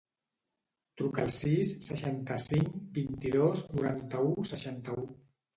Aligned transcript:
Truca 1.01 1.21
al 1.25 1.33
sis, 1.35 1.73
seixanta-cinc, 1.89 2.71
vint-i-dos, 2.97 3.63
noranta-u, 3.75 4.33
seixanta-u. 4.55 5.07